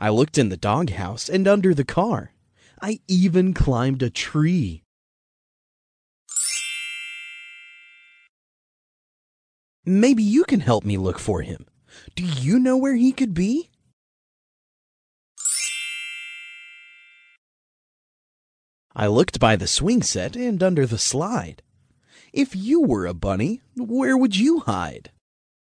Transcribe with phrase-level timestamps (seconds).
[0.00, 2.32] I looked in the doghouse and under the car.
[2.80, 4.82] I even climbed a tree.
[9.86, 11.66] Maybe you can help me look for him.
[12.14, 13.70] Do you know where he could be?
[18.96, 21.62] I looked by the swing set and under the slide.
[22.32, 25.10] If you were a bunny, where would you hide?